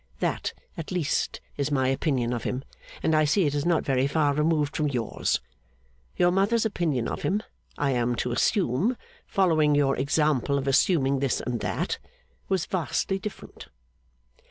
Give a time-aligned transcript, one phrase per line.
[0.19, 2.63] That, at least, is my opinion of him;
[3.03, 5.39] and I see it is not very far removed from yours.
[6.17, 7.43] Your mother's opinion of him,
[7.77, 11.99] I am to assume (following your example of assuming this and that),
[12.49, 13.67] was vastly different.